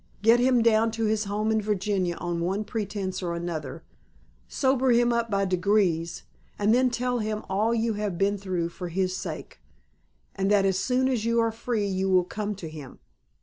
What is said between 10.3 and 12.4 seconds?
and that as soon as you are free you will